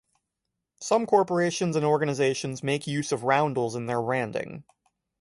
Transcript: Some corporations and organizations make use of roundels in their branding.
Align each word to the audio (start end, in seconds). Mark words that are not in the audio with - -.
Some 0.79 1.05
corporations 1.05 1.75
and 1.75 1.85
organizations 1.85 2.63
make 2.63 2.87
use 2.87 3.11
of 3.11 3.23
roundels 3.23 3.75
in 3.75 3.85
their 3.85 4.01
branding. 4.01 4.63